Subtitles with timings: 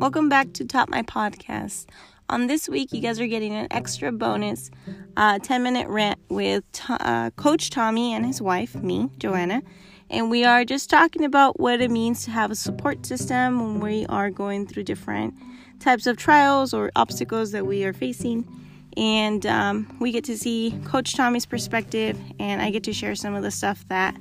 [0.00, 1.84] Welcome back to Top My Podcast.
[2.30, 4.70] On this week, you guys are getting an extra bonus
[5.18, 9.60] uh, 10 minute rant with uh, Coach Tommy and his wife, me, Joanna.
[10.08, 13.80] And we are just talking about what it means to have a support system when
[13.80, 15.34] we are going through different
[15.80, 18.48] types of trials or obstacles that we are facing.
[18.96, 23.34] And um, we get to see Coach Tommy's perspective, and I get to share some
[23.34, 24.16] of the stuff that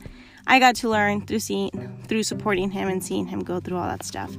[0.45, 1.71] I got to learn through seeing,
[2.09, 4.35] through supporting him and seeing him go through all that stuff.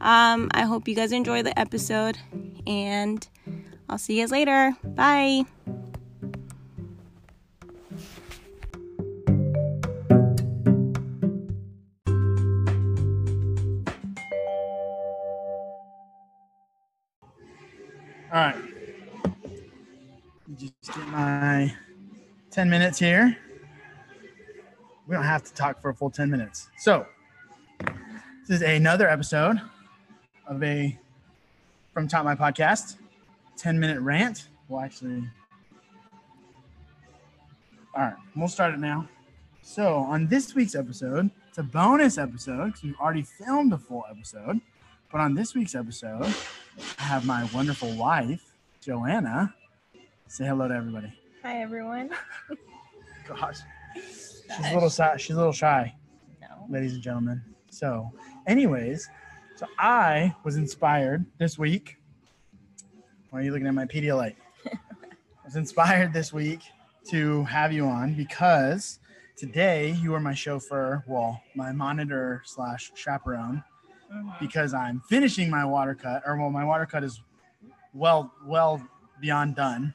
[0.00, 2.16] Um, I hope you guys enjoy the episode,
[2.66, 3.26] and
[3.88, 4.74] I'll see you guys later.
[4.82, 5.44] Bye.
[18.32, 18.56] All right.
[20.56, 21.74] Just get my
[22.52, 23.36] 10 minutes here.
[25.08, 26.70] We don't have to talk for a full 10 minutes.
[26.78, 27.06] So,
[28.46, 29.60] this is another episode
[30.50, 30.98] of a
[31.94, 32.96] from Top My Podcast
[33.56, 34.48] 10 minute rant.
[34.68, 35.22] Well, actually,
[37.94, 39.08] all right, we'll start it now.
[39.62, 44.04] So, on this week's episode, it's a bonus episode because we've already filmed a full
[44.10, 44.60] episode.
[45.12, 46.32] But on this week's episode,
[46.98, 49.54] I have my wonderful wife, Joanna.
[50.28, 51.12] Say hello to everybody.
[51.42, 52.10] Hi, everyone.
[53.28, 53.58] Gosh,
[53.94, 55.16] she's a little shy.
[55.16, 55.94] She's a little shy,
[56.40, 56.66] No.
[56.68, 57.42] ladies and gentlemen.
[57.70, 58.10] So,
[58.46, 59.08] anyways,
[59.60, 61.98] so I was inspired this week.
[63.28, 64.36] Why are you looking at my Pedialyte?
[64.66, 64.78] I
[65.44, 66.60] was inspired this week
[67.10, 69.00] to have you on because
[69.36, 73.62] today you are my chauffeur, well, my monitor slash chaperone
[74.40, 77.20] because I'm finishing my water cut, or well, my water cut is
[77.92, 78.82] well, well
[79.20, 79.92] beyond done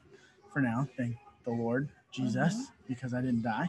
[0.54, 0.88] for now.
[0.96, 2.64] Thank the Lord Jesus, mm-hmm.
[2.88, 3.68] because I didn't die.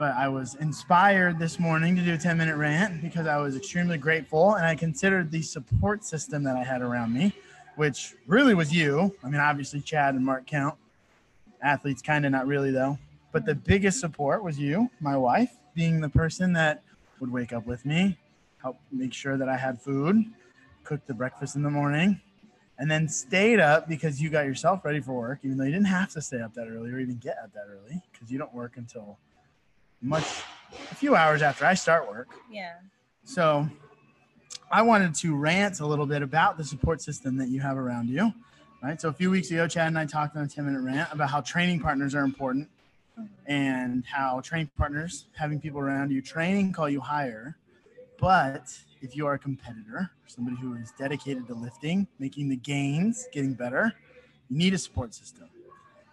[0.00, 3.54] But I was inspired this morning to do a 10 minute rant because I was
[3.54, 7.34] extremely grateful and I considered the support system that I had around me,
[7.76, 9.14] which really was you.
[9.22, 10.76] I mean, obviously, Chad and Mark count.
[11.60, 12.98] Athletes, kind of not really, though.
[13.30, 16.82] But the biggest support was you, my wife, being the person that
[17.20, 18.16] would wake up with me,
[18.62, 20.24] help make sure that I had food,
[20.82, 22.22] cook the breakfast in the morning,
[22.78, 25.88] and then stayed up because you got yourself ready for work, even though you didn't
[25.88, 28.54] have to stay up that early or even get up that early because you don't
[28.54, 29.18] work until
[30.00, 30.42] much
[30.90, 32.28] a few hours after I start work.
[32.50, 32.74] Yeah.
[33.24, 33.68] So
[34.70, 38.08] I wanted to rant a little bit about the support system that you have around
[38.08, 38.32] you.
[38.82, 38.98] Right.
[38.98, 41.28] So a few weeks ago, Chad and I talked on a 10 minute rant about
[41.28, 42.68] how training partners are important
[43.18, 43.26] mm-hmm.
[43.46, 47.56] and how training partners, having people around you, training call you higher.
[48.18, 53.28] But if you are a competitor, somebody who is dedicated to lifting, making the gains,
[53.32, 53.92] getting better,
[54.48, 55.48] you need a support system.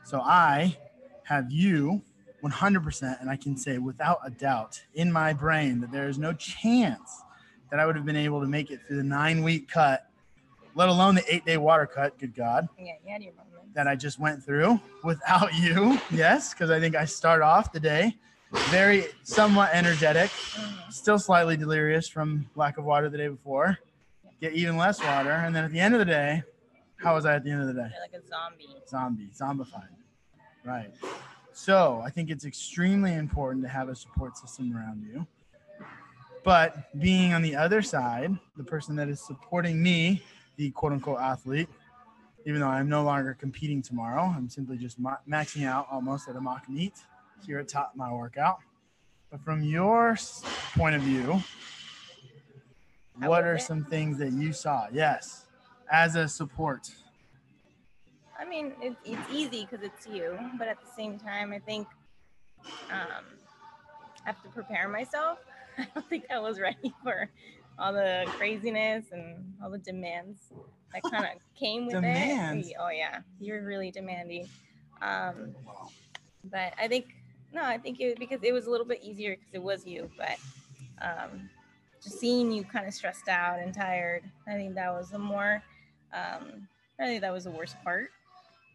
[0.03, 0.77] So I
[1.23, 2.01] have you
[2.43, 6.33] 100%, and I can say without a doubt in my brain that there is no
[6.33, 7.21] chance
[7.71, 10.07] that I would have been able to make it through the nine week cut,
[10.75, 12.17] let alone the eight day water cut.
[12.19, 13.73] Good God Yeah, you had your moments.
[13.73, 15.99] that I just went through without you.
[16.11, 18.15] Yes, because I think I start off the day
[18.69, 20.93] very somewhat energetic, Mhm.
[20.93, 23.77] still slightly delirious from lack of water the day before.
[24.39, 26.43] Get even less water, and then at the end of the day,
[27.03, 27.89] how was I at the end of the day?
[27.91, 28.67] You're like a zombie.
[28.87, 29.89] Zombie, zombified.
[30.63, 30.91] Right.
[31.57, 35.25] So I think it's extremely important to have a support system around you.
[36.43, 40.21] But being on the other side, the person that is supporting me,
[40.57, 41.67] the quote unquote athlete,
[42.45, 46.35] even though I'm no longer competing tomorrow, I'm simply just ma- maxing out almost at
[46.35, 46.93] a mock meet
[47.43, 48.59] here at top my workout.
[49.31, 50.15] But from your
[50.75, 51.41] point of view,
[53.15, 54.89] what are some things that you saw?
[54.93, 55.47] Yes,
[55.91, 56.91] as a support.
[58.39, 61.87] I mean, it, it's easy because it's you, but at the same time, I think
[62.91, 63.25] um,
[64.25, 65.39] I have to prepare myself.
[65.77, 67.29] I don't think I was ready for
[67.79, 70.39] all the craziness and all the demands
[70.93, 72.69] that kind of came with Demands?
[72.69, 72.75] it.
[72.79, 74.47] Oh yeah, you're really demanding.
[75.01, 75.55] Um,
[76.43, 77.05] but I think
[77.53, 80.09] no, I think it because it was a little bit easier because it was you.
[80.17, 80.37] But
[81.01, 81.49] um,
[82.03, 85.63] just seeing you kind of stressed out and tired, I think that was the more.
[86.13, 86.67] Um,
[86.99, 88.09] I think that was the worst part.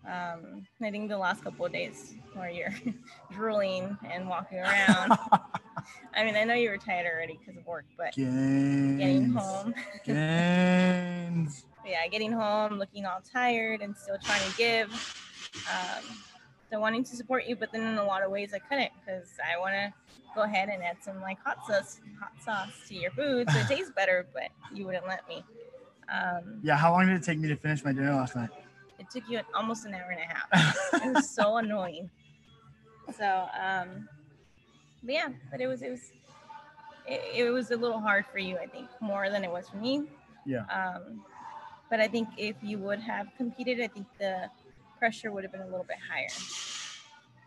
[0.05, 2.75] Um, I think the last couple of days where you're
[3.31, 5.13] drooling and walking around.
[6.15, 8.99] I mean, I know you were tired already because of work, but Gains.
[8.99, 11.65] getting home, Gains.
[11.87, 14.93] yeah, getting home, looking all tired and still trying to give.
[15.71, 16.05] Um,
[16.71, 19.29] so wanting to support you, but then in a lot of ways I couldn't because
[19.45, 19.93] I want to
[20.35, 23.69] go ahead and add some like hot sauce, hot sauce to your food so it
[23.69, 25.45] tastes better, but you wouldn't let me.
[26.13, 28.51] Um, Yeah, how long did it take me to finish my dinner last night?
[29.13, 30.77] Took you almost an hour and a half.
[31.05, 32.11] it was so annoying.
[33.17, 34.09] So, um,
[35.03, 36.13] but yeah, but it was it was
[37.07, 39.77] it, it was a little hard for you, I think, more than it was for
[39.77, 40.05] me.
[40.47, 40.65] Yeah.
[40.67, 41.25] Um,
[41.91, 44.49] but I think if you would have competed, I think the
[44.99, 46.29] pressure would have been a little bit higher.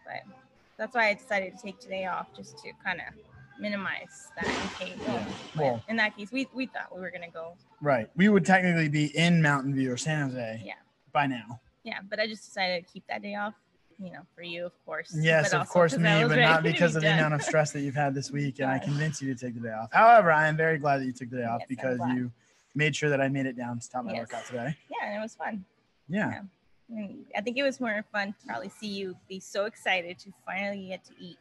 [0.05, 0.35] But
[0.77, 4.87] that's why I decided to take today off just to kind of minimize that in
[4.87, 4.99] case.
[5.07, 5.25] Yeah.
[5.55, 7.55] Well- in that case, we, we thought we were gonna go.
[7.81, 8.09] Right.
[8.15, 10.73] We would technically be in Mountain View or San Jose Yeah.
[11.15, 11.59] By now.
[11.83, 13.55] Yeah, but I just decided to keep that day off.
[13.97, 15.15] You know, for you, of course.
[15.17, 17.95] Yes, of course, me, but not because be of the amount of stress that you've
[17.95, 18.59] had this week.
[18.59, 19.87] And I convinced you to take the day off.
[19.93, 22.29] However, I am very glad that you took the day off Yes, because you
[22.75, 24.19] made sure that I made it down to top my Yes.
[24.19, 24.75] workout today.
[24.91, 25.63] Yeah, and it was fun.
[26.09, 26.41] Yeah.
[26.89, 30.33] And I think it was more fun to probably see you be so excited to
[30.45, 31.37] finally get to eat,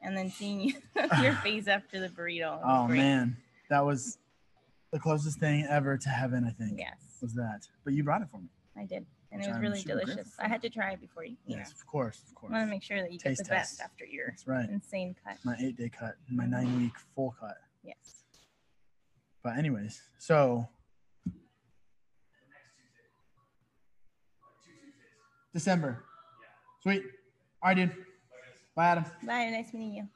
[0.00, 0.74] and then seeing you,
[1.20, 2.60] your face after the burrito.
[2.64, 2.98] Oh great.
[2.98, 3.36] man,
[3.70, 4.18] that was
[4.92, 6.44] the closest thing ever to heaven.
[6.44, 7.62] I think Yes, was that.
[7.82, 8.48] But you brought it for me.
[8.78, 10.32] I did, and Which it was I'm really delicious.
[10.38, 11.36] I had to try it before you.
[11.46, 12.52] You Yes, of course, of course.
[12.52, 13.80] I want to make sure that you Taste get the best test.
[13.90, 14.68] after your That's right.
[14.68, 15.36] insane cut.
[15.44, 17.56] My eight day cut, my nine week full cut.
[17.82, 17.96] Yes.
[19.42, 20.68] But anyways, so
[25.52, 26.04] December.
[26.82, 27.02] Sweet.
[27.62, 27.92] All right, dude.
[28.76, 29.04] Bye, Adam.
[29.24, 29.50] Bye.
[29.50, 30.08] Nice meeting you.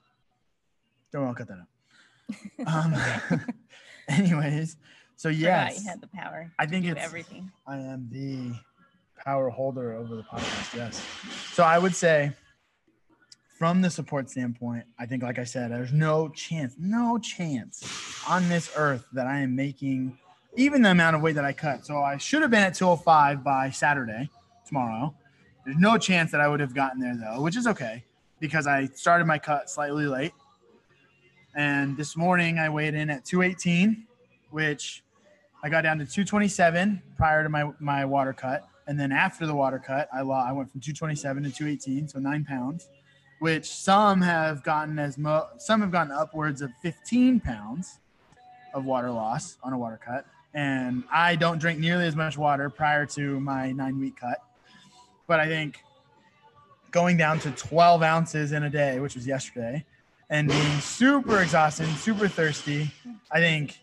[1.13, 3.29] Don't worry, I'll cut that out.
[3.41, 3.41] Um,
[4.09, 4.77] anyways,
[5.23, 6.51] so yes, you had the power.
[6.59, 7.53] I think it's everything.
[7.65, 8.59] I am the
[9.25, 10.75] power holder over the podcast.
[10.75, 11.07] Yes.
[11.53, 12.33] So I would say,
[13.57, 17.85] from the support standpoint, I think, like I said, there's no chance, no chance
[18.29, 20.19] on this earth that I am making
[20.57, 21.87] even the amount of weight that I cut.
[21.87, 24.29] So I should have been at 205 by Saturday,
[24.67, 25.15] tomorrow.
[25.65, 28.03] There's no chance that I would have gotten there though, which is okay
[28.41, 30.33] because I started my cut slightly late.
[31.55, 34.09] And this morning I weighed in at 218,
[34.51, 35.02] which
[35.63, 38.69] I got down to 227 prior to my, my water cut.
[38.89, 42.19] And then after the water cut, I, lo- I went from 227 to 218, so
[42.19, 42.89] nine pounds,
[43.39, 47.99] which some have gotten as mo- some have gotten upwards of 15 pounds
[48.75, 50.27] of water loss on a water cut.
[50.55, 54.39] And I don't drink nearly as much water prior to my nine week cut.
[55.29, 55.79] But I think
[56.91, 59.85] going down to 12 ounces in a day, which was yesterday,
[60.29, 62.91] and being super exhausted super thirsty,
[63.31, 63.79] I think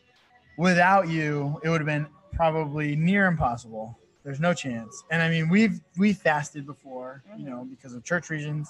[0.60, 3.98] without you, it would have been probably near impossible.
[4.26, 5.04] There's no chance.
[5.10, 8.70] And I mean, we've we fasted before, you know, because of church reasons,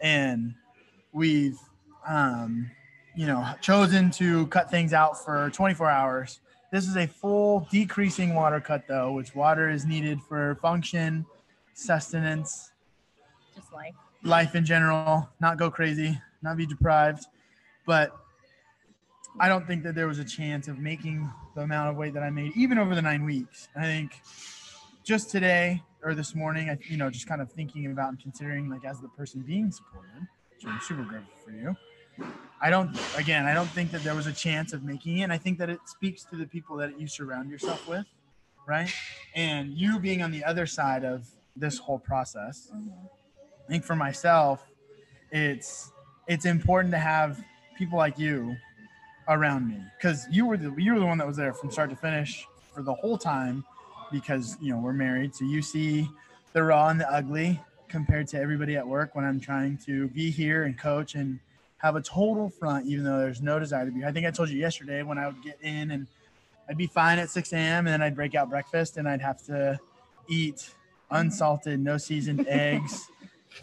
[0.00, 0.52] and
[1.12, 1.58] we've
[2.06, 2.68] um,
[3.14, 6.40] you know chosen to cut things out for 24 hours.
[6.72, 11.24] This is a full decreasing water cut, though, which water is needed for function,
[11.74, 12.72] sustenance,
[13.54, 13.94] Just like
[14.24, 17.26] life in general, not go crazy, not be deprived.
[17.86, 18.12] But
[19.38, 22.22] I don't think that there was a chance of making the amount of weight that
[22.22, 23.68] I made, even over the nine weeks.
[23.76, 24.22] I think
[25.04, 28.70] just today or this morning, I, you know, just kind of thinking about and considering,
[28.70, 31.76] like, as the person being supported, which I'm super grateful for you.
[32.62, 35.24] I don't, again, I don't think that there was a chance of making it.
[35.24, 38.06] And I think that it speaks to the people that you surround yourself with,
[38.66, 38.90] right?
[39.34, 42.70] And you being on the other side of this whole process.
[42.72, 44.64] I think for myself,
[45.30, 45.92] it's
[46.26, 47.42] it's important to have
[47.76, 48.56] people like you
[49.28, 51.90] around me because you were the you were the one that was there from start
[51.90, 53.64] to finish for the whole time
[54.12, 56.08] because you know we're married, so you see
[56.52, 60.30] the raw and the ugly compared to everybody at work when I'm trying to be
[60.30, 61.38] here and coach and
[61.78, 64.04] have a total front, even though there's no desire to be.
[64.04, 66.06] I think I told you yesterday when I would get in and
[66.68, 67.86] I'd be fine at 6 a.m.
[67.86, 69.78] and then I'd break out breakfast and I'd have to
[70.28, 70.74] eat
[71.10, 73.08] unsalted, no seasoned eggs,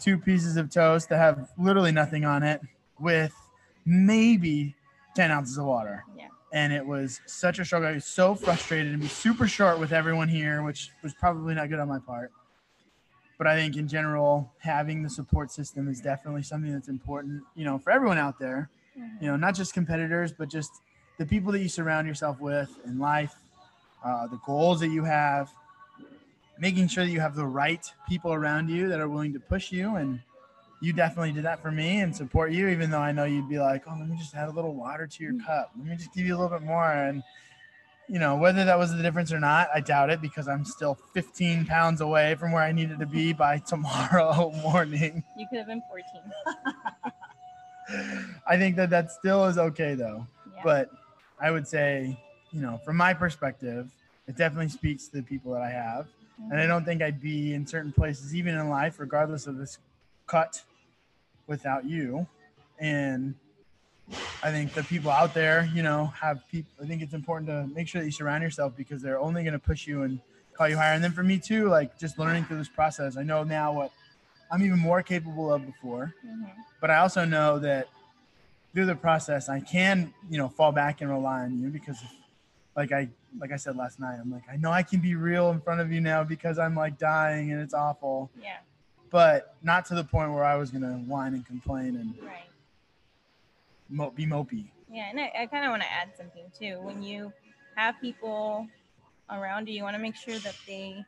[0.00, 2.60] two pieces of toast that have literally nothing on it
[2.98, 3.34] with
[3.84, 4.74] maybe
[5.14, 6.04] 10 ounces of water.
[6.16, 6.28] Yeah.
[6.52, 7.88] And it was such a struggle.
[7.88, 11.68] I was so frustrated and be super short with everyone here, which was probably not
[11.68, 12.30] good on my part.
[13.38, 17.64] But I think in general, having the support system is definitely something that's important, you
[17.64, 18.70] know, for everyone out there,
[19.20, 20.70] you know, not just competitors, but just
[21.18, 23.34] the people that you surround yourself with in life,
[24.04, 25.50] uh, the goals that you have,
[26.58, 29.72] making sure that you have the right people around you that are willing to push
[29.72, 29.96] you.
[29.96, 30.20] And
[30.84, 33.58] you definitely did that for me and support you, even though I know you'd be
[33.58, 35.44] like, oh, let me just add a little water to your mm.
[35.44, 35.70] cup.
[35.76, 36.90] Let me just give you a little bit more.
[36.90, 37.22] And,
[38.08, 40.98] you know, whether that was the difference or not, I doubt it because I'm still
[41.14, 45.24] 15 pounds away from where I needed to be by tomorrow morning.
[45.38, 47.12] You could have been 14.
[48.46, 50.26] I think that that still is okay though.
[50.54, 50.60] Yeah.
[50.62, 50.90] But
[51.40, 52.18] I would say,
[52.52, 53.90] you know, from my perspective,
[54.28, 56.06] it definitely speaks to the people that I have.
[56.38, 56.68] And I mm-hmm.
[56.68, 59.78] don't think I'd be in certain places, even in life, regardless of this
[60.26, 60.62] cut,
[61.46, 62.26] without you.
[62.78, 63.34] And
[64.42, 66.70] I think the people out there, you know, have people.
[66.82, 69.52] I think it's important to make sure that you surround yourself because they're only going
[69.54, 70.20] to push you and
[70.52, 70.92] call you higher.
[70.92, 73.92] And then for me too, like just learning through this process, I know now what
[74.50, 76.14] I'm even more capable of before.
[76.24, 76.50] Mhm.
[76.80, 77.88] But I also know that
[78.72, 82.02] through the process, I can, you know, fall back and rely on you because
[82.76, 83.08] like I
[83.38, 85.80] like I said last night, I'm like, I know I can be real in front
[85.80, 88.30] of you now because I'm like dying and it's awful.
[88.40, 88.58] Yeah.
[89.14, 92.50] But not to the point where I was gonna whine and complain and Right.
[93.88, 94.72] mo- be mopey.
[94.90, 96.80] Yeah, and I, I kind of want to add something too.
[96.80, 97.32] When you
[97.76, 98.66] have people
[99.30, 101.04] around you, you want to make sure that they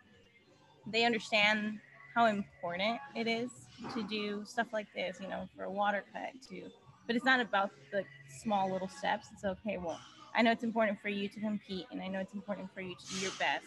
[0.86, 1.80] they understand
[2.14, 3.50] how important it is
[3.92, 5.18] to do stuff like this.
[5.20, 6.70] You know, for a water cut too.
[7.08, 9.26] But it's not about the small little steps.
[9.32, 9.78] It's okay.
[9.78, 9.98] Well,
[10.32, 12.94] I know it's important for you to compete, and I know it's important for you
[12.94, 13.66] to do your best.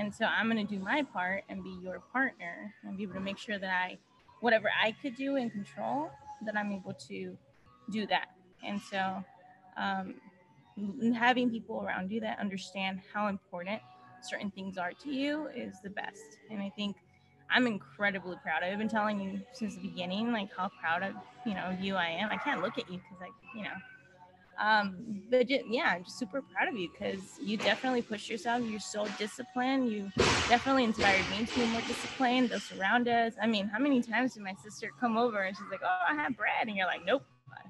[0.00, 3.14] And so I'm going to do my part and be your partner and be able
[3.14, 3.98] to make sure that I,
[4.40, 6.10] whatever I could do and control,
[6.46, 7.36] that I'm able to
[7.92, 8.28] do that.
[8.64, 9.22] And so
[9.76, 10.14] um,
[11.14, 13.82] having people around you that understand how important
[14.22, 16.38] certain things are to you is the best.
[16.50, 16.96] And I think
[17.50, 18.62] I'm incredibly proud.
[18.62, 21.14] I've been telling you since the beginning, like how proud of
[21.44, 22.30] you know you I am.
[22.30, 23.74] I can't look at you because I, you know,
[24.60, 28.62] um, but just, yeah, I'm just super proud of you because you definitely push yourself.
[28.64, 29.90] You're so disciplined.
[29.90, 30.12] You
[30.48, 32.50] definitely inspired me to be more disciplined.
[32.50, 33.32] Those around us.
[33.40, 36.14] I mean, how many times did my sister come over and she's like, "Oh, I
[36.14, 37.24] have bread," and you're like, "Nope."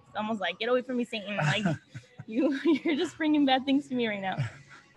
[0.09, 1.65] It's almost like, "Get away from me, Satan!" Like
[2.27, 4.37] you, you're just bringing bad things to me right now.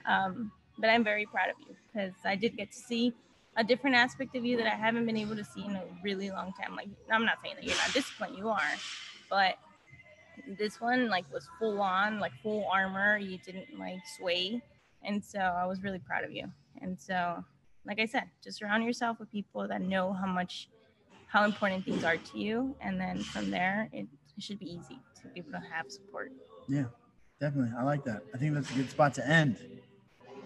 [0.07, 3.13] Um, but I'm very proud of you because I did get to see
[3.55, 6.31] a different aspect of you that I haven't been able to see in a really
[6.31, 6.75] long time.
[6.75, 8.62] Like, I'm not saying that you're not disciplined, you are,
[9.29, 9.57] but
[10.57, 13.17] this one like was full on, like full armor.
[13.17, 14.61] You didn't like sway,
[15.03, 16.45] and so I was really proud of you.
[16.81, 17.43] And so,
[17.85, 20.69] like I said, just surround yourself with people that know how much,
[21.27, 24.99] how important things are to you, and then from there, it, it should be easy
[25.21, 26.31] to be able to have support.
[26.67, 26.85] Yeah,
[27.39, 27.71] definitely.
[27.77, 28.23] I like that.
[28.33, 29.57] I think that's a good spot to end.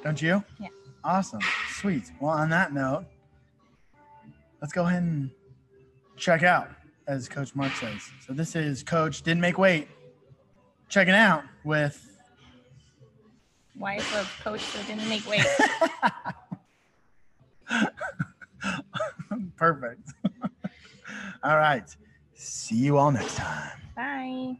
[0.04, 0.44] Don't you?
[0.60, 0.68] Yeah.
[1.04, 1.40] Awesome.
[1.70, 2.04] Sweet.
[2.20, 3.06] Well, on that note,
[4.62, 5.32] let's go ahead and
[6.18, 6.70] check out,
[7.08, 8.10] as Coach Mark says.
[8.26, 9.88] So this is Coach Didn't Make Weight
[10.90, 12.04] checking out with
[13.78, 15.46] Wife of coach that didn't make weight.
[19.56, 20.02] Perfect.
[21.44, 21.84] all right.
[22.34, 23.80] See you all next time.
[23.96, 24.58] Bye.